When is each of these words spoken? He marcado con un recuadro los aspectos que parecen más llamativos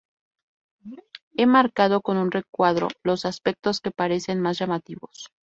He 1.35 1.45
marcado 1.45 2.01
con 2.01 2.17
un 2.17 2.31
recuadro 2.31 2.87
los 3.03 3.23
aspectos 3.23 3.81
que 3.81 3.91
parecen 3.91 4.41
más 4.41 4.57
llamativos 4.57 5.29